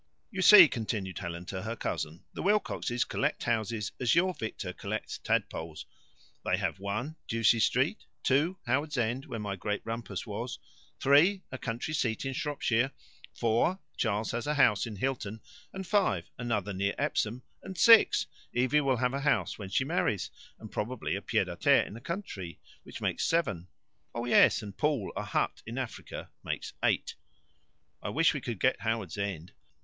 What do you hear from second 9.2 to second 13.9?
where my great rumpus was; three, a country seat in Shropshire; four,